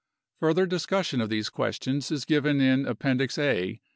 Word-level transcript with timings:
Further 0.39 0.65
discussion 0.65 1.21
of 1.21 1.29
these 1.29 1.49
questions 1.51 2.09
is 2.09 2.25
given 2.25 2.59
in 2.59 2.87
Appendix 2.87 3.37
A 3.37 3.73
(p. 3.73 3.81